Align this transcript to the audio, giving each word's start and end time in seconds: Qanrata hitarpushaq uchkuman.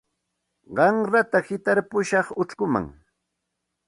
Qanrata 0.77 1.41
hitarpushaq 1.49 2.27
uchkuman. 2.45 2.89